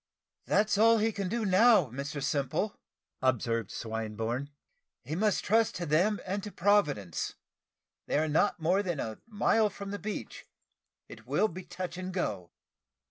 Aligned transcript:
"That's 0.47 0.79
all 0.79 0.97
he 0.97 1.11
can 1.11 1.29
do 1.29 1.45
now, 1.45 1.91
Mr 1.91 2.23
Simple," 2.23 2.75
observed 3.21 3.69
Swinburne; 3.69 4.49
"he 5.03 5.15
must 5.15 5.43
trust 5.45 5.75
to 5.75 5.85
them 5.85 6.19
and 6.25 6.41
to 6.41 6.51
Providence. 6.51 7.35
They 8.07 8.17
are 8.17 8.27
not 8.27 8.59
more 8.59 8.81
than 8.81 8.99
a 8.99 9.19
mile 9.27 9.69
from 9.69 9.91
the 9.91 9.99
beach 9.99 10.47
it 11.07 11.27
will 11.27 11.47
be 11.47 11.63
touch 11.65 11.99
and 11.99 12.11
go." 12.11 12.49